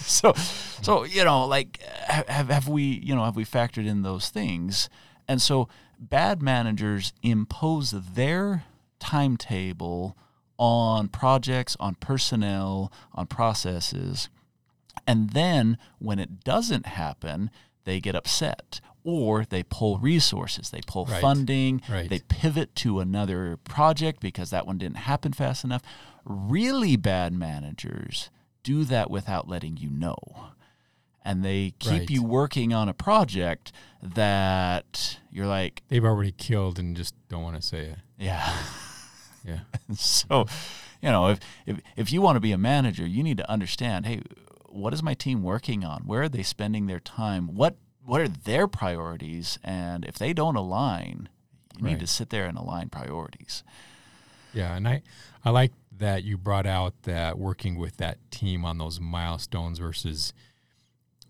[0.00, 0.34] so,
[0.82, 4.90] so, you know, like have, have we, you know, have we factored in those things?
[5.26, 8.64] And so bad managers impose their
[8.98, 10.16] timetable
[10.60, 14.28] on projects, on personnel, on processes.
[15.06, 17.50] And then when it doesn't happen,
[17.84, 21.22] they get upset or they pull resources, they pull Right.
[21.22, 22.10] funding, Right.
[22.10, 25.80] they pivot to another project because that one didn't happen fast enough.
[26.26, 28.28] Really bad managers
[28.62, 30.18] do that without letting you know.
[31.24, 32.10] And they keep Right.
[32.10, 37.56] you working on a project that you're like, They've already killed and just don't want
[37.56, 37.98] to say it.
[38.18, 38.54] yeah.
[39.44, 39.60] Yeah.
[39.96, 40.46] so,
[41.02, 44.06] you know, if, if if you want to be a manager, you need to understand,
[44.06, 44.22] hey,
[44.66, 46.02] what is my team working on?
[46.02, 47.54] Where are they spending their time?
[47.54, 49.58] What what are their priorities?
[49.62, 51.28] And if they don't align,
[51.76, 53.62] you need to sit there and align priorities.
[54.52, 55.02] Yeah, and I
[55.44, 60.32] I like that you brought out that working with that team on those milestones versus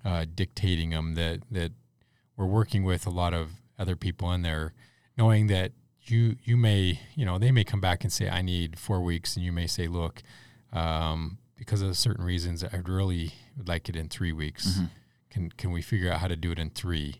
[0.04, 1.14] uh, dictating them.
[1.14, 1.72] That that
[2.36, 4.72] we're working with a lot of other people in there,
[5.16, 5.72] knowing that
[6.10, 9.36] you you may you know they may come back and say I need four weeks,
[9.36, 10.22] and you may say, look,
[10.72, 14.80] um, because of certain reasons, I'd really would like it in three weeks.
[15.30, 17.16] Can can we figure out how to do it in three?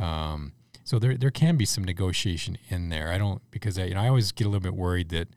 [0.00, 0.52] Um,
[0.84, 3.10] so there there can be some negotiation in there.
[3.10, 5.28] I don't because I, you know I always get a little bit worried that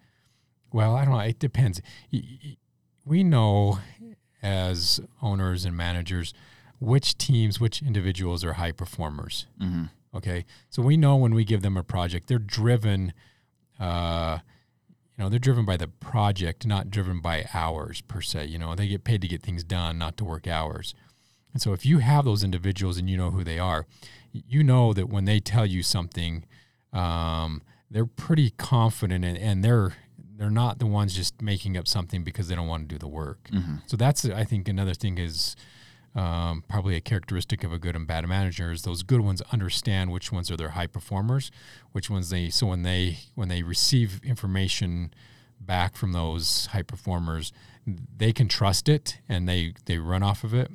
[0.71, 1.81] well I don't know it depends.
[3.05, 3.79] We know
[4.41, 6.33] as owners and managers
[6.79, 9.47] which teams, which individuals are high performers.
[9.61, 9.85] Mm-hmm.
[10.17, 13.13] Okay, so we know when we give them a project, they're driven.
[13.79, 14.39] Uh,
[15.15, 18.45] you know, they're driven by the project, not driven by hours per se.
[18.45, 20.93] You know, they get paid to get things done, not to work hours.
[21.53, 23.85] And so, if you have those individuals and you know who they are,
[24.31, 26.45] you know that when they tell you something,
[26.93, 29.93] um, they're pretty confident, and, and they're
[30.35, 33.07] they're not the ones just making up something because they don't want to do the
[33.07, 33.49] work.
[33.87, 35.55] So that's I think another thing is
[36.17, 40.11] um, probably a characteristic of a good and bad manager is those good ones understand
[40.11, 41.51] which ones are their high performers,
[41.91, 45.13] which ones they so when they when they receive information
[45.61, 47.53] back from those high performers,
[47.85, 50.71] they can trust it and they they run off of it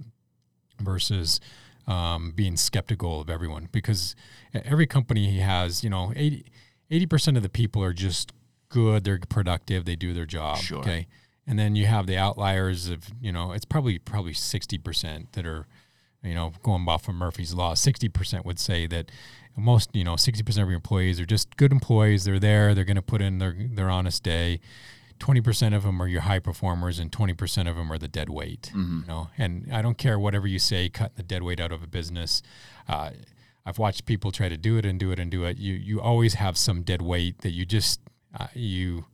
[0.80, 1.40] versus
[1.88, 4.14] um, being skeptical of everyone because
[4.54, 8.32] every company he has you know 80 percent of the people are just
[8.68, 10.58] good, they're productive, they do their job.
[10.58, 10.78] Sure.
[10.78, 11.08] Okay,
[11.46, 15.46] and then you have the outliers of you know it's probably probably sixty percent that
[15.46, 15.66] are
[16.22, 17.74] you know going off of Murphy's law.
[17.74, 19.10] Sixty percent would say that
[19.56, 22.24] most you know sixty percent of your employees are just good employees.
[22.24, 22.74] They're there.
[22.74, 24.60] They're going to put in their their honest day.
[25.18, 28.08] Twenty percent of them are your high performers, and twenty percent of them are the
[28.08, 28.70] dead weight.
[29.02, 31.82] You know, and I don't care whatever you say, cutting the dead weight out of
[31.82, 32.42] a business.
[32.88, 33.10] Uh,
[33.64, 35.58] I've watched people try to do it and do it and do it.
[35.58, 38.00] You you always have some dead weight that you just
[38.38, 39.04] uh, you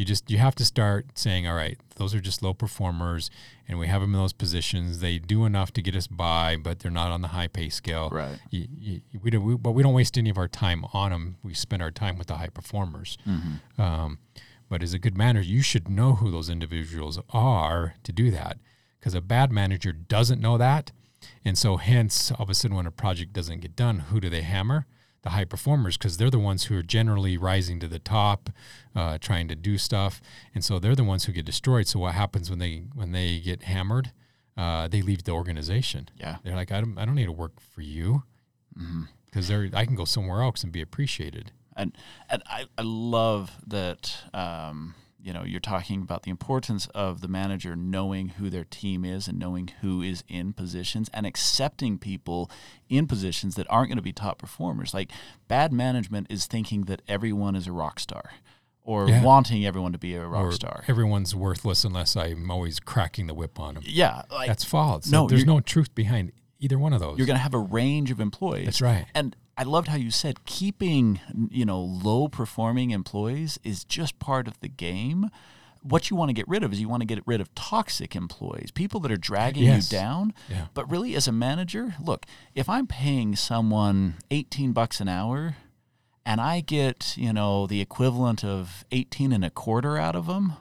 [0.00, 3.30] you just you have to start saying, all right, those are just low performers,
[3.68, 5.00] and we have them in those positions.
[5.00, 8.08] They do enough to get us by, but they're not on the high pay scale.
[8.10, 8.38] Right.
[8.48, 11.36] You, you, we don't, we, but we don't waste any of our time on them.
[11.42, 13.18] We spend our time with the high performers.
[13.76, 14.20] Um,
[14.70, 18.56] but as a good manager, you should know who those individuals are to do that,
[18.98, 20.92] because a bad manager doesn't know that,
[21.44, 24.30] and so hence, all of a sudden, when a project doesn't get done, who do
[24.30, 24.86] they hammer?
[25.22, 28.48] The high performers, because they're the ones who are generally rising to the top,
[28.96, 30.22] uh, trying to do stuff,
[30.54, 31.86] and so they're the ones who get destroyed.
[31.86, 34.12] So what happens when they when they get hammered?
[34.56, 36.08] Uh, they leave the organization.
[36.16, 36.36] Yeah.
[36.42, 38.22] They're like, I don't, I don't need to work for you,
[39.26, 41.52] because they're I can go somewhere else and be appreciated.
[41.76, 41.96] and
[42.28, 47.28] and I, I love that um, you know you're talking about the importance of the
[47.28, 52.50] manager knowing who their team is and knowing who is in positions and accepting people
[52.88, 55.10] in positions that aren't going to be top performers like
[55.48, 58.30] bad management is thinking that everyone is a rock star
[58.82, 59.22] or Yeah.
[59.22, 63.34] wanting everyone to be a rock or star everyone's worthless unless I'm always cracking the
[63.34, 63.82] whip on them.
[63.86, 65.10] yeah like That's false.
[65.10, 67.18] No, there's no truth behind either one of those.
[67.18, 69.06] you're going to have a range of employees That's right.
[69.14, 71.20] And I loved how you said keeping,
[71.50, 75.30] you know, low performing employees is just part of the game.
[75.82, 78.14] what you want to get rid of is you want to get rid of toxic
[78.14, 79.90] employees, people that are dragging Yes.
[79.92, 80.32] you down.
[80.48, 80.66] Yeah.
[80.74, 85.56] But really, as a manager, look, if I'm paying someone 18 bucks an hour
[86.26, 90.52] and I get, you know, the equivalent of 18 and a quarter out of them,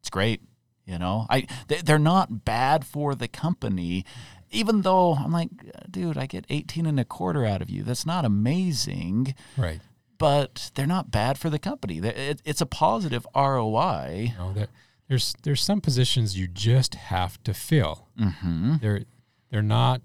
[0.00, 0.40] it's great.
[0.86, 4.04] You know, I they, they're not bad for the company,
[4.50, 5.48] even though I'm like,
[5.90, 7.82] dude, I get 18 and a quarter out of you.
[7.82, 9.80] That's not amazing, Right.
[10.18, 11.98] but they're not bad for the company.
[12.02, 14.34] It's a positive ROI.
[14.38, 14.68] Know, there,
[15.08, 18.08] there's there's some positions you just have to fill.
[18.18, 18.76] Mm-hmm.
[18.80, 19.02] They're
[19.50, 20.02] they're not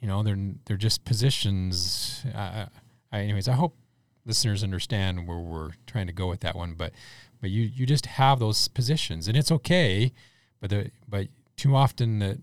[0.00, 2.24] you know they're they're just positions.
[2.34, 2.66] Uh,
[3.12, 3.76] I, anyways, I hope
[4.24, 6.74] listeners understand where we're trying to go with that one.
[6.74, 6.92] But
[7.40, 10.12] but you you just have those positions, and it's okay.
[10.60, 12.38] But the but too often that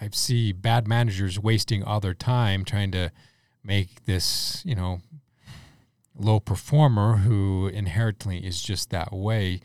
[0.00, 3.10] I see bad managers wasting all their time trying to
[3.62, 5.00] make this you know
[6.18, 9.60] low performer who inherently is just that way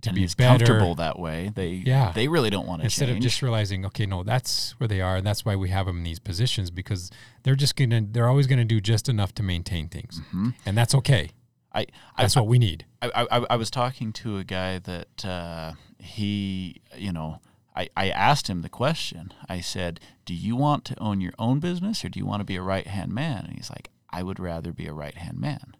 [0.00, 1.50] to and be better comfortable that way.
[1.54, 2.12] They Yeah.
[2.12, 3.18] they really don't want to instead change.
[3.18, 5.98] of just realizing okay no that's where they are and that's why we have them
[5.98, 7.10] in these positions because
[7.42, 10.54] they're just gonna they're always gonna do just enough to maintain things Mhm.
[10.64, 11.30] and that's okay
[11.72, 11.80] I
[12.16, 15.72] I, that's what we need I, I I was talking to a guy that uh,
[15.98, 17.40] he you know.
[17.78, 19.32] I, I asked him the question.
[19.48, 22.44] I said, Do you want to own your own business or do you want to
[22.44, 23.44] be a right hand man?
[23.46, 25.76] And he's like, I would rather be a right hand man.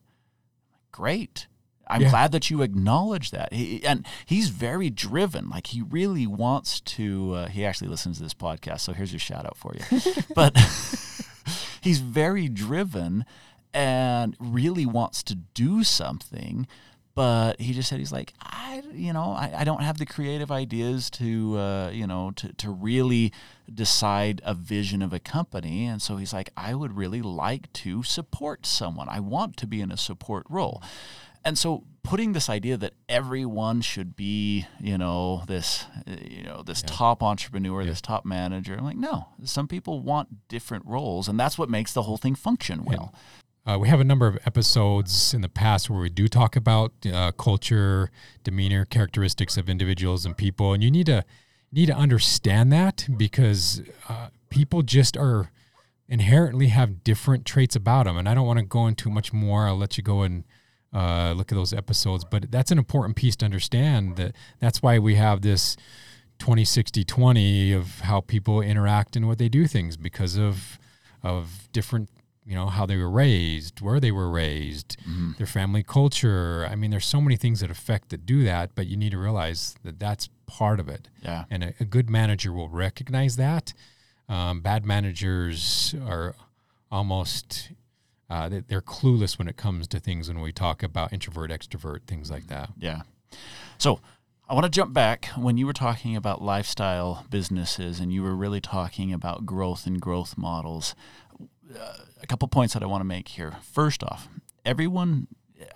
[0.92, 1.46] Great.
[1.90, 2.10] I'm Yeah.
[2.10, 3.52] glad that you acknowledge that.
[3.52, 5.48] He, and he's very driven.
[5.48, 7.32] Like he really wants to.
[7.34, 10.00] Uh, he actually listens to this podcast, so here's your shout out for you.
[10.34, 10.54] but
[11.80, 13.24] he's very driven
[13.72, 16.66] and really wants to do something.
[17.18, 20.52] But he just said he's like I, you know, I, I don't have the creative
[20.52, 23.32] ideas to, uh, you know, to to really
[23.72, 25.84] decide a vision of a company.
[25.84, 29.08] And so he's like, I would really like to support someone.
[29.08, 30.80] I want to be in a support role.
[31.44, 36.62] And so putting this idea that everyone should be, you know, this, uh, you know,
[36.62, 41.38] this top entrepreneur, this top manager, I'm like, no, some people want different roles, and
[41.38, 43.12] that's what makes the whole thing function well.
[43.68, 46.92] Uh, we have a number of episodes in the past where we do talk about
[47.12, 48.10] uh, culture
[48.42, 51.22] demeanor characteristics of individuals and people and you need to
[51.70, 55.50] need to understand that because uh, people just are
[56.08, 59.66] inherently have different traits about them and i don't want to go into much more.
[59.66, 60.44] I'll let you go and
[60.94, 64.98] uh, look at those episodes but that's an important piece to understand that that's why
[64.98, 65.76] we have this
[66.38, 70.78] 20 60 20 of how people interact and what they do things because of
[71.22, 72.08] of different
[72.48, 74.96] you know how they were raised where they were raised
[75.36, 78.86] their family culture i mean there's so many things that affect that do that but
[78.86, 81.44] you need to realize that that's part of it Yeah.
[81.50, 83.74] and a, a good manager will recognize that
[84.30, 86.34] um, bad managers are
[86.90, 87.70] almost
[88.30, 92.02] uh, they- they're clueless when it comes to things when we talk about introvert extrovert
[92.06, 93.02] things like that Yeah.
[93.78, 94.00] So
[94.50, 98.34] I want to jump back when you were talking about lifestyle businesses and you were
[98.34, 100.94] really talking about growth and growth models.
[101.74, 103.56] Uh, a couple points that I want to make here.
[103.62, 104.28] First off,
[104.64, 105.28] everyone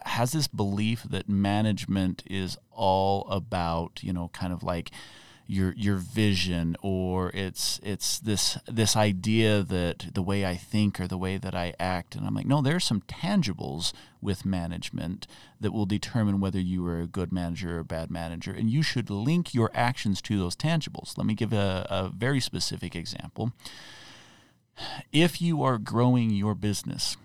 [0.05, 4.91] has this belief that management is all about, you know, kind of like
[5.49, 11.07] your your vision or it's it's this this idea that the way I think or
[11.07, 12.15] the way that I act.
[12.15, 15.27] And I'm like no there's some tangibles with management
[15.61, 18.53] that will determine whether you are a good manager or a bad manager.
[18.53, 21.19] And you should link your actions to those tangibles.
[21.19, 23.53] Let me give a, a very specific example
[25.13, 27.17] if you are growing your business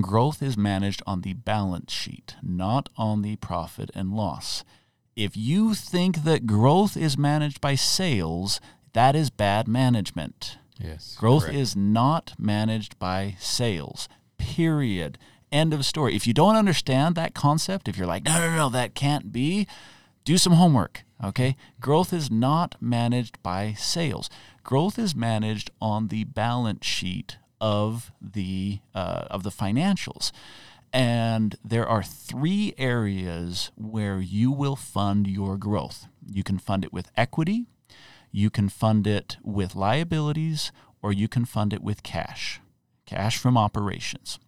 [0.00, 4.64] growth is managed on the balance sheet not on the profit and loss
[5.18, 8.60] if you think that growth is managed by sales,
[8.92, 10.58] that is bad management.
[10.78, 11.58] yes Growth correct.
[11.58, 14.08] is not managed by sales.
[14.38, 15.18] Period.
[15.50, 16.14] End of story.
[16.14, 19.66] If you don't understand that concept, if you're like, no, no, no, that can't be,
[20.24, 21.02] do some homework.
[21.24, 21.56] Okay.
[21.80, 24.30] Growth is not managed by sales.
[24.68, 30.30] Growth is managed on the balance sheet of the uh, of the financials.
[30.92, 36.06] And there are three areas where you will fund your growth.
[36.30, 37.64] You can fund it with equity,
[38.30, 42.60] you can fund it with liabilities, or you can fund it with cash,
[43.06, 44.38] cash from operations.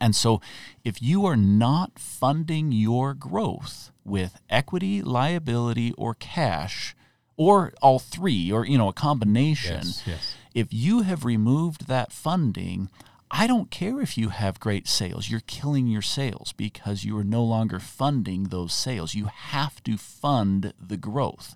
[0.00, 0.40] And so,
[0.82, 6.96] if you are not funding your growth with equity, liability, or cash,
[7.38, 12.12] or all three, or you know, a combination, yes yes if you have removed that
[12.12, 12.90] funding,
[13.30, 15.30] I don't care if you have great sales.
[15.30, 19.14] You're killing your sales because you are no longer funding those sales.
[19.14, 21.54] You have to fund the growth.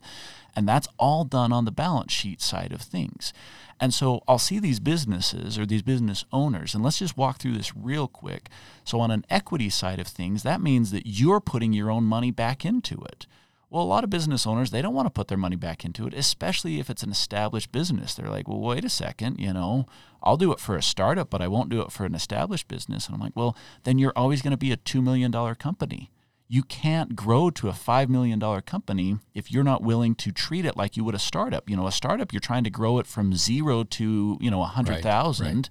[0.54, 3.32] And that's all done on the balance sheet side of things.
[3.80, 7.54] And so I'll see these businesses or these business owners, and let's just walk through
[7.54, 8.48] this real quick.
[8.84, 12.30] So, on an equity side of things, that means that you're putting your own money
[12.30, 13.26] back into it.
[13.72, 16.06] Well, a lot of business owners, they don't want to put their money back into
[16.06, 18.12] it, especially if it's an established business.
[18.12, 19.86] They're like, well, wait a second, you know,
[20.22, 23.06] I'll do it for a startup, but I won't do it for an established business.
[23.06, 26.10] And I'm like, well, then you're always going to be a $2 million company.
[26.48, 30.76] You can't grow to a $5 million company if you're not willing to treat it
[30.76, 31.70] like you would a startup.
[31.70, 35.46] You know, a startup, you're trying to grow it from zero to, you know, 100,000.
[35.46, 35.68] Right, right.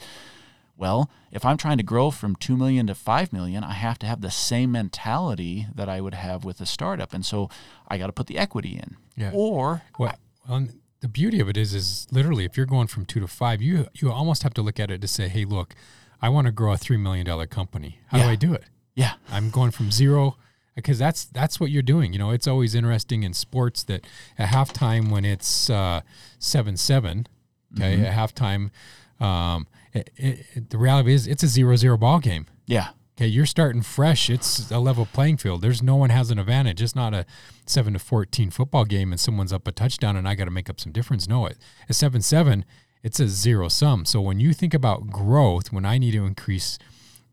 [0.82, 4.08] Well, if I'm trying to grow from 2 million to 5 million, I have to
[4.08, 7.14] have the same mentality that I would have with a startup.
[7.14, 7.52] And so
[7.88, 8.98] I got to put the equity in.
[9.16, 9.30] Yeah.
[9.32, 10.18] Or well,
[11.00, 13.88] the beauty of it is is literally if you're going from 2 to 5, you
[13.94, 15.76] you almost have to look at it to say, "Hey, look,
[16.20, 18.00] I want to grow a 3 million dollar company.
[18.08, 18.24] How yeah.
[18.24, 18.64] do I do it?"
[18.96, 19.14] Yeah.
[19.30, 20.36] I'm going from 0
[20.76, 22.12] because that's that's what you're doing.
[22.12, 24.04] You know, it's always interesting in sports that
[24.40, 26.02] at halftime when it's uh,
[26.40, 27.28] seven seven,
[27.78, 28.06] okay, mm-hmm.
[28.06, 28.72] at halftime,
[29.24, 32.48] um, it, it, the reality is it's a zero zero ball game.
[32.66, 32.90] Yeah.
[33.18, 34.30] Okay, you're starting fresh.
[34.30, 35.62] It's a level playing field.
[35.62, 36.82] There's no one has an advantage.
[36.82, 37.26] It's not a
[37.66, 40.70] seven to fourteen football game and someone's up a touchdown and I got to make
[40.70, 41.28] up some difference.
[41.28, 41.58] No, it
[41.90, 42.66] at seven seven,
[43.04, 44.06] it's a zero sum.
[44.06, 46.80] So when you think about growth, when I need to increase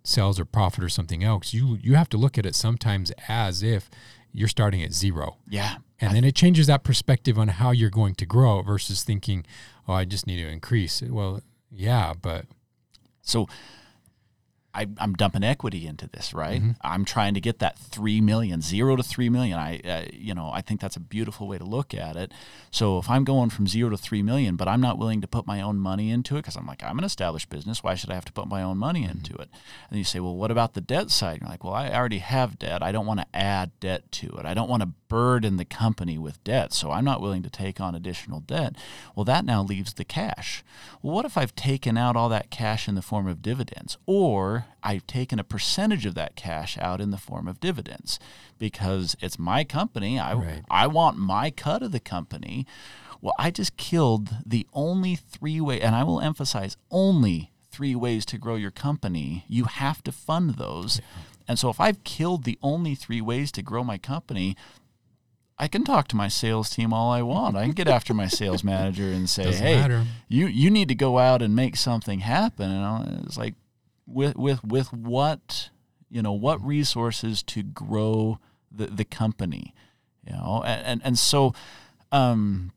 [0.03, 3.63] sales or profit or something else, you you have to look at it sometimes as
[3.63, 3.89] if
[4.33, 5.37] you're starting at zero.
[5.49, 5.77] Yeah.
[6.01, 9.45] And then it changes that perspective on how you're going to grow versus thinking,
[9.89, 11.03] oh, I just need to increase.
[11.03, 11.41] Well,
[11.71, 12.47] yeah, but
[13.23, 13.49] so
[14.75, 16.61] I, am dumping equity into this, right?
[16.61, 16.73] Mm-hmm.
[16.83, 19.59] I'm trying to get that three million, zero to three million.
[19.59, 22.33] I, uh, you know, I think that's a beautiful way to look at it.
[22.71, 25.47] So if I'm going from zero to three million, but I'm not willing to put
[25.47, 27.83] my own money into it because I'm like, I'm an established business.
[27.83, 29.19] Why should I have to put my own money mm-hmm.
[29.19, 29.49] into it?
[29.91, 31.41] And you say, well, what about the debt side?
[31.41, 32.83] You're like, well, I already have debt.
[32.83, 34.45] I don't want to add debt to it.
[34.45, 37.81] I don't want to burden the company with debt, so I'm not willing to take
[37.81, 38.77] on additional debt.
[39.17, 40.63] Well, that now leaves the cash.
[41.03, 43.97] Well, what if I've taken out all that cash in the form of dividends?
[44.07, 48.19] Or I've taken a percentage of that cash out in the form of dividends
[48.59, 50.19] because it's my company.
[50.19, 50.63] I, right.
[50.71, 52.67] I want my cut of the company.
[53.21, 58.25] Well, I just killed the only three way, and I will emphasize only three ways
[58.27, 59.45] to grow your company.
[59.49, 60.99] You have to fund those.
[61.01, 61.23] Yeah.
[61.49, 64.57] And so if I've killed the only three ways to grow my company,
[65.59, 67.57] I can talk to my sales team all I want.
[67.57, 70.05] I can get after my sales manager and say, Doesn't "Hey, matter.
[70.29, 73.55] you you need to go out and make something happen." And it's like,
[74.09, 75.71] with with with what
[76.11, 78.39] you know, what resources to grow
[78.71, 79.75] the the company,
[80.27, 81.55] you know, and and, and so,
[82.13, 82.73] um,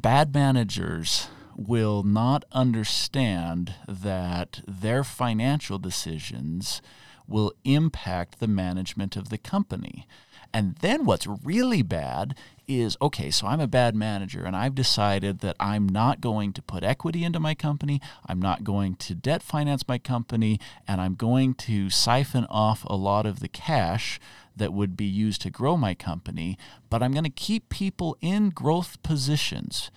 [0.00, 6.80] bad managers will not understand that their financial decisions
[7.26, 10.06] will impact the management of the company.
[10.52, 12.34] And then what's really bad
[12.70, 16.62] is okay, so I'm a bad manager and I've decided that I'm not going to
[16.62, 21.14] put equity into my company, I'm not going to debt finance my company, and I'm
[21.14, 24.20] going to siphon off a lot of the cash
[24.56, 26.56] that would be used to grow my company,
[26.88, 29.90] but I'm going to keep people in growth positions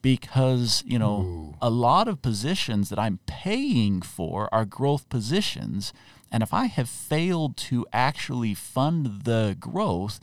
[0.00, 1.54] because you know Ooh.
[1.60, 5.92] a lot of positions that I'm paying for are growth positions
[6.30, 10.20] and if I have failed to actually fund the growth,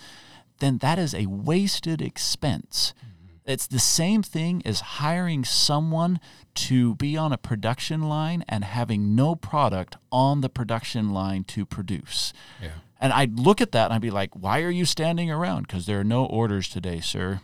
[0.59, 2.93] then that is a wasted expense.
[2.97, 3.51] Mm-hmm.
[3.51, 6.19] It's the same thing as hiring someone
[6.55, 11.65] to be on a production line and having no product on the production line to
[11.65, 12.33] produce.
[12.61, 12.69] Yeah.
[12.99, 15.67] And I'd look at that and I'd be like, why are you standing around?
[15.67, 17.41] Because there are no orders today, sir.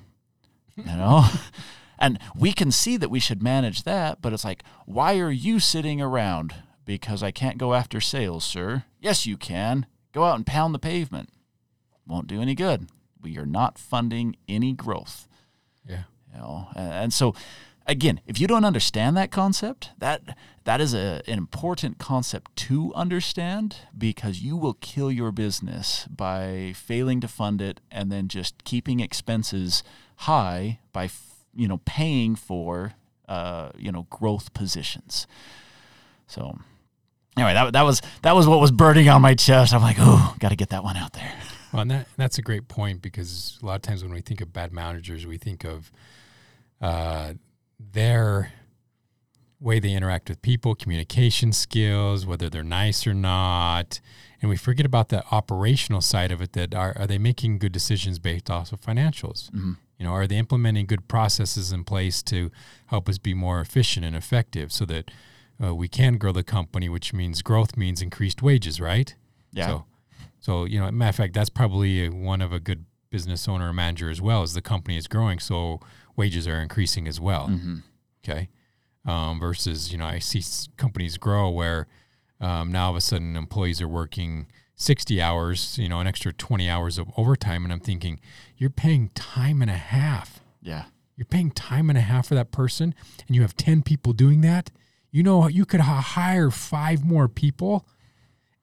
[0.76, 1.26] You know?
[2.00, 5.60] and we can see that we should manage that, but it's like, why are you
[5.60, 6.56] sitting around?
[6.86, 8.86] Because I can't go after sales, sir.
[9.00, 9.86] Yes, you can.
[10.14, 11.30] Go out and pound the pavement.
[12.08, 12.90] Won't do any good.
[13.22, 15.28] We are not funding any growth.
[15.88, 16.04] Yeah.
[16.34, 17.36] You know, and so
[17.86, 22.94] again, if you don't understand that concept, that that is a, an important concept to
[22.94, 28.64] understand because you will kill your business by failing to fund it and then just
[28.64, 29.84] keeping expenses
[30.18, 31.10] high by
[31.54, 32.94] you know paying for
[33.28, 35.28] uh, you know growth positions.
[36.28, 36.60] So
[37.36, 39.74] anyway, that, that was that was what was burning on my chest.
[39.74, 41.34] I'm like, oh, got to get that one out there.
[41.72, 44.42] Well, and that, that's a great point because a lot of times when we think
[44.42, 45.92] of bad managers, we think of
[46.82, 47.34] uh,
[47.80, 48.52] their
[49.60, 54.02] way they interact with people, communication skills, whether they're nice or not,
[54.42, 56.54] and we forget about the operational side of it.
[56.54, 59.52] That are are they making good decisions based off of financials?
[59.52, 59.74] Mm-hmm.
[60.00, 62.50] You know, are they implementing good processes in place to
[62.88, 65.12] help us be more efficient and effective so that
[65.64, 69.14] uh, we can grow the company, which means growth means increased wages, right?
[69.54, 69.68] Yeah.
[69.68, 69.86] So,
[70.42, 73.70] so you know, matter of fact, that's probably a, one of a good business owner
[73.70, 74.42] or manager as well.
[74.42, 75.80] As the company is growing, so
[76.18, 77.48] wages are increasing as well.
[77.48, 77.78] hmm
[78.24, 78.50] Okay.
[79.04, 80.44] Um, versus, you know, I see
[80.78, 81.88] companies grow where
[82.40, 86.32] um, now all of a sudden employees are working 60 hours, you know, an extra
[86.32, 87.64] 20 hours of overtime.
[87.64, 88.20] And I'm thinking,
[88.58, 90.42] you're paying time and a half.
[90.62, 90.86] Yeah.
[91.16, 92.94] You're paying time and a half for that person,
[93.28, 94.70] and you have 10 people doing that.
[95.12, 97.88] You know, you could hire five more people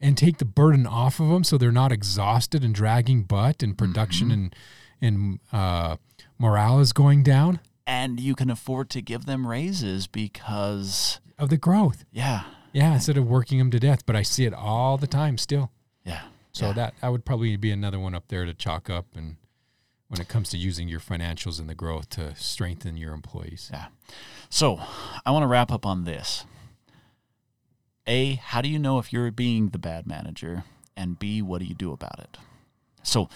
[0.00, 3.76] and take the burden off of them so they're not exhausted and dragging butt and
[3.76, 4.54] production and,
[5.00, 5.96] and uh,
[6.38, 11.56] morale is going down And you can afford to give them raises because, of the
[11.56, 12.04] growth.
[12.12, 12.42] yeah,
[12.72, 14.04] Yeah, instead of working them to death.
[14.06, 15.70] But I see it all the time still.
[16.04, 16.22] yeah.
[16.52, 16.72] So yeah.
[16.72, 19.36] that that would probably be another one up there to chalk up and
[20.08, 23.70] when it comes to using your financials and the growth to strengthen your employees.
[23.72, 23.86] Yeah.
[24.50, 24.80] So
[25.26, 26.44] I want to wrap up on this.
[28.08, 30.64] A, how do you know if you're being the bad manager?
[30.96, 32.38] And B, what do you do about it?
[33.02, 33.28] So,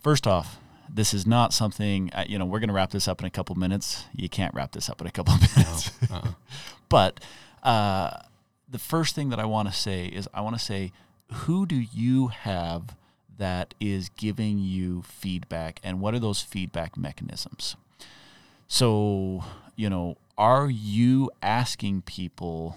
[0.00, 0.58] first off,
[0.92, 3.30] this is not something, uh, you know, we're going to wrap this up in a
[3.30, 4.04] couple minutes.
[4.12, 5.92] You can't wrap this up in a couple minutes.
[6.10, 6.32] Uh-uh.
[6.88, 7.18] But
[7.64, 8.18] uh,
[8.68, 10.92] the first thing that I want to say is I want to say,
[11.32, 12.96] who do you have
[13.38, 17.74] that is giving you feedback, and what are those feedback mechanisms?
[18.68, 22.76] So, you know, are you asking people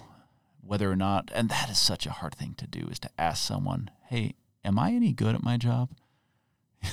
[0.62, 3.42] whether or not, and that is such a hard thing to do, is to ask
[3.42, 4.34] someone, hey,
[4.64, 5.90] am I any good at my job?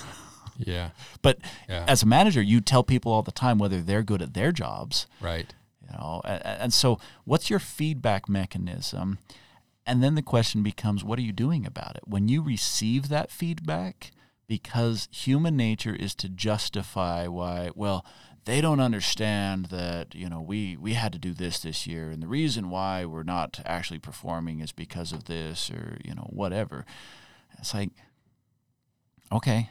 [0.60, 0.90] Yeah.
[1.22, 1.38] But
[1.70, 1.86] Yeah.
[1.88, 5.06] as a manager, you tell people all the time whether they're good at their jobs
[5.22, 5.54] right.
[5.82, 9.20] you know and, and so what's your feedback mechanism
[9.86, 13.30] and then the question becomes what are you doing about it when you receive that
[13.30, 14.10] feedback
[14.48, 18.04] because human nature is to justify why well
[18.48, 22.24] they don't understand that you know we we had to do this this year and
[22.24, 26.86] the reason why we're not actually performing is because of this or you know whatever.
[27.60, 27.90] It's like
[29.32, 29.70] okay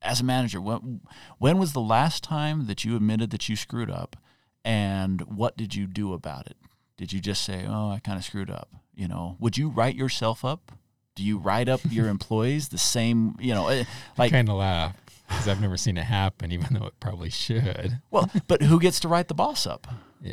[0.00, 1.02] as a manager when,
[1.38, 4.16] when was the last time that you admitted that you screwed up
[4.64, 6.56] and what did you do about it?
[6.96, 9.36] Did you just say oh i kind of screwed up you know?
[9.38, 10.72] Would you write yourself up?
[11.14, 13.84] Do you write up your employees the same you know eh,
[14.16, 14.96] like kind of laugh
[15.34, 18.00] because I've never seen it happen, even though it probably should.
[18.10, 19.86] well but who gets to write the boss up
[20.20, 20.32] Yeah,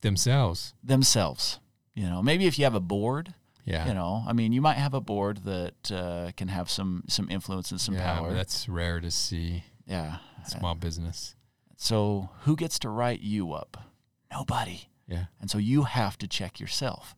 [0.00, 0.74] themselves.
[0.84, 1.58] themselves
[1.94, 3.34] you know maybe if you have a board
[3.64, 3.88] Yeah.
[3.88, 7.28] you know i mean you might have a board that uh, can have some some
[7.30, 11.34] influence and some yeah, power that's rare to see yeah small business.
[11.76, 13.76] so who gets to write you up
[14.30, 15.26] nobody Yeah.
[15.40, 17.14] and so you have to check yourself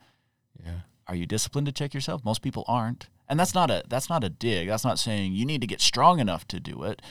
[0.65, 0.81] Yeah.
[1.09, 4.25] are you disciplined to check yourself most people aren't and that's not a that's not
[4.25, 4.69] a dig.
[4.69, 7.03] That's not saying you need to get strong enough to do it.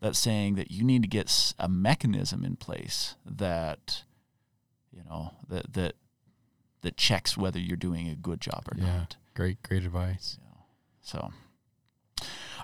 [0.00, 4.02] That's saying that you need to get a mechanism in place that
[4.92, 5.94] you know that that
[6.82, 8.84] that checks whether you're doing a good job or Yeah.
[8.98, 9.16] not.
[9.34, 10.38] Great, great advice.
[11.02, 11.30] so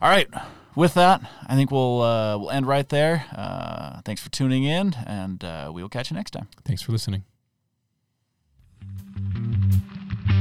[0.02, 0.28] all right.
[0.76, 3.24] With that i think we'll uh, we'll end right there.
[3.34, 6.48] Uh, thanks for tuning in and uh, we will catch you next time.
[6.64, 7.24] Thanks for listening.